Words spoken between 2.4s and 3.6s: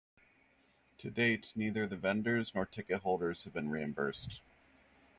nor ticketholders have